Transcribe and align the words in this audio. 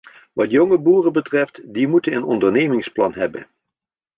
Wat 0.33 0.51
jonge 0.51 0.79
boeren 0.79 1.11
betreft, 1.13 1.61
die 1.73 1.87
moeten 1.87 2.13
een 2.13 2.23
ondernemingsplan 2.23 3.13
hebben. 3.13 3.47